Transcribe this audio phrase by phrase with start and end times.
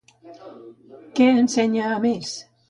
[1.19, 2.35] Què ensenya, a més?